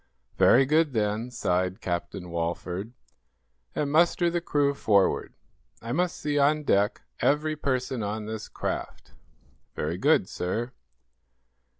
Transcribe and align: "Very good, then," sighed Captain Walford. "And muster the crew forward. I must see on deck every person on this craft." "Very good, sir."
"Very 0.39 0.65
good, 0.65 0.93
then," 0.93 1.29
sighed 1.29 1.79
Captain 1.79 2.31
Walford. 2.31 2.93
"And 3.75 3.91
muster 3.91 4.31
the 4.31 4.41
crew 4.41 4.73
forward. 4.73 5.35
I 5.79 5.91
must 5.91 6.17
see 6.17 6.39
on 6.39 6.63
deck 6.63 7.01
every 7.19 7.55
person 7.55 8.01
on 8.01 8.25
this 8.25 8.47
craft." 8.49 9.11
"Very 9.75 9.99
good, 9.99 10.27
sir." 10.27 10.71